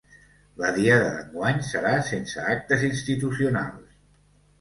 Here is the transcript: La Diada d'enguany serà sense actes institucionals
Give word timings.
La 0.59 0.69
Diada 0.77 1.09
d'enguany 1.17 1.59
serà 1.67 1.91
sense 2.07 2.45
actes 2.53 2.87
institucionals 2.89 3.93